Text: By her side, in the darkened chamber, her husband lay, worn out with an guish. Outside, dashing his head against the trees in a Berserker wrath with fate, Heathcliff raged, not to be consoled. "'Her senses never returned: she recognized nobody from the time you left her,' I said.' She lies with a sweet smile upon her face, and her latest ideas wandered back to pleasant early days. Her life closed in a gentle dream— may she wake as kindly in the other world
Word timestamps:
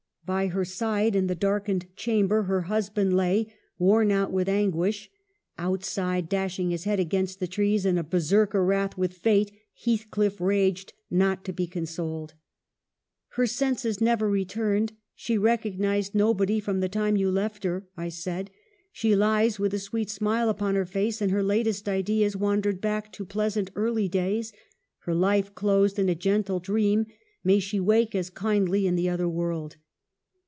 By 0.23 0.47
her 0.47 0.63
side, 0.63 1.13
in 1.13 1.27
the 1.27 1.35
darkened 1.35 1.87
chamber, 1.97 2.43
her 2.43 2.61
husband 2.61 3.17
lay, 3.17 3.51
worn 3.77 4.11
out 4.11 4.31
with 4.31 4.47
an 4.47 4.71
guish. 4.71 5.09
Outside, 5.57 6.29
dashing 6.29 6.69
his 6.71 6.85
head 6.85 7.01
against 7.01 7.41
the 7.41 7.47
trees 7.47 7.85
in 7.85 7.97
a 7.97 8.03
Berserker 8.03 8.63
wrath 8.63 8.97
with 8.97 9.11
fate, 9.13 9.51
Heathcliff 9.83 10.39
raged, 10.39 10.93
not 11.13 11.43
to 11.43 11.51
be 11.51 11.67
consoled. 11.67 12.35
"'Her 13.35 13.45
senses 13.45 13.99
never 13.99 14.29
returned: 14.29 14.93
she 15.15 15.37
recognized 15.37 16.15
nobody 16.15 16.61
from 16.61 16.79
the 16.79 16.87
time 16.87 17.17
you 17.17 17.29
left 17.29 17.65
her,' 17.65 17.89
I 17.97 18.07
said.' 18.07 18.51
She 18.93 19.13
lies 19.17 19.59
with 19.59 19.73
a 19.73 19.79
sweet 19.79 20.09
smile 20.09 20.47
upon 20.47 20.75
her 20.75 20.85
face, 20.85 21.21
and 21.21 21.31
her 21.31 21.43
latest 21.43 21.89
ideas 21.89 22.37
wandered 22.37 22.79
back 22.79 23.11
to 23.13 23.25
pleasant 23.25 23.69
early 23.75 24.07
days. 24.07 24.53
Her 24.99 25.15
life 25.15 25.53
closed 25.53 25.99
in 25.99 26.07
a 26.07 26.15
gentle 26.15 26.61
dream— 26.61 27.07
may 27.43 27.59
she 27.59 27.81
wake 27.81 28.15
as 28.15 28.29
kindly 28.29 28.87
in 28.87 28.95
the 28.95 29.09
other 29.09 29.27
world 29.27 29.75